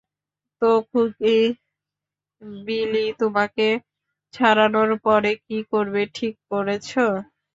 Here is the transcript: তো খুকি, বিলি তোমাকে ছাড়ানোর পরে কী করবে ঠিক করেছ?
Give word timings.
তো 0.61 0.69
খুকি, 0.87 1.37
বিলি 2.61 3.05
তোমাকে 3.21 3.67
ছাড়ানোর 4.33 4.91
পরে 5.05 5.31
কী 5.45 5.57
করবে 5.71 6.01
ঠিক 6.15 6.33
করেছ? 6.51 6.89